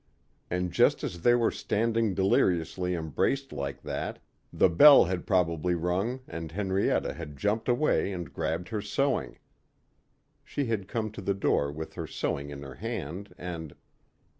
And 0.49 0.71
just 0.71 1.03
as 1.03 1.21
they 1.21 1.35
were 1.35 1.51
standing 1.51 2.15
deliriously 2.15 2.95
embraced 2.95 3.53
like 3.53 3.83
that, 3.83 4.17
the 4.51 4.67
bell 4.67 5.05
had 5.05 5.27
probably 5.27 5.75
rung 5.75 6.21
and 6.27 6.51
Henrietta 6.51 7.13
had 7.13 7.37
jumped 7.37 7.69
away 7.69 8.11
and 8.11 8.33
grabbed 8.33 8.69
her 8.69 8.81
sewing. 8.81 9.37
She 10.43 10.65
had 10.65 10.87
come 10.87 11.11
to 11.11 11.21
the 11.21 11.35
door 11.35 11.71
with 11.71 11.93
her 11.93 12.07
sewing 12.07 12.49
in 12.49 12.63
her 12.63 12.73
hand 12.73 13.35
and.... 13.37 13.75